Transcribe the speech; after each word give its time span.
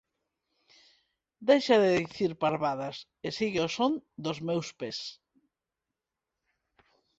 “Deixa 1.49 1.77
de 1.83 1.89
dicir 1.97 2.31
parvadas, 2.43 2.97
e 3.27 3.29
sigue 3.37 3.59
o 3.67 3.73
son 3.77 3.93
dos 4.25 4.37
meus 4.47 4.67
pés”. 4.79 4.99